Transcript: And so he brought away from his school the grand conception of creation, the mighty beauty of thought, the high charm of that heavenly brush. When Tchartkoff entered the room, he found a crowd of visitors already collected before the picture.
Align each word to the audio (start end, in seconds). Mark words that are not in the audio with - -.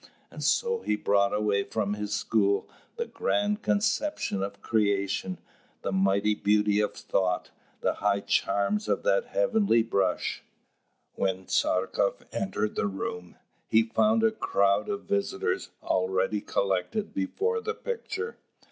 And 0.31 0.43
so 0.43 0.79
he 0.81 0.95
brought 0.95 1.31
away 1.31 1.61
from 1.63 1.93
his 1.93 2.11
school 2.11 2.67
the 2.95 3.05
grand 3.05 3.61
conception 3.61 4.41
of 4.41 4.59
creation, 4.63 5.37
the 5.83 5.91
mighty 5.91 6.33
beauty 6.33 6.79
of 6.79 6.95
thought, 6.95 7.51
the 7.81 7.93
high 7.93 8.21
charm 8.21 8.79
of 8.87 9.03
that 9.03 9.25
heavenly 9.27 9.83
brush. 9.83 10.41
When 11.13 11.45
Tchartkoff 11.45 12.23
entered 12.31 12.73
the 12.75 12.87
room, 12.87 13.35
he 13.67 13.83
found 13.83 14.23
a 14.23 14.31
crowd 14.31 14.89
of 14.89 15.01
visitors 15.03 15.69
already 15.83 16.41
collected 16.41 17.13
before 17.13 17.61
the 17.61 17.75
picture. 17.75 18.37